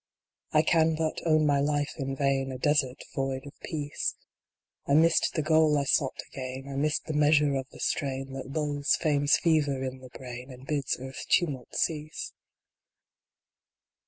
I 0.51 0.63
can 0.63 0.95
but 0.95 1.21
own 1.27 1.45
my 1.45 1.59
life 1.59 1.93
is 1.95 2.17
vain 2.17 2.51
A 2.51 2.57
desert 2.57 3.03
void 3.13 3.45
of 3.45 3.53
peace; 3.61 4.15
126 4.85 4.85
INFELIX. 4.87 4.87
I 4.87 4.93
missed 4.95 5.33
the 5.35 5.43
goal 5.43 5.77
I 5.77 5.83
sought 5.83 6.15
to 6.17 6.25
gain, 6.31 6.67
I 6.67 6.75
missed 6.75 7.05
the 7.05 7.13
measure 7.13 7.53
of 7.55 7.69
the 7.69 7.79
strain 7.79 8.33
That 8.33 8.51
lulls 8.51 8.95
Fame 8.95 9.25
s 9.25 9.37
fever 9.37 9.83
in 9.83 9.99
the 9.99 10.09
brain, 10.09 10.51
And 10.51 10.65
bids 10.65 10.97
Earth 10.99 11.19
s 11.19 11.25
tumult 11.25 11.75
cease. 11.75 12.33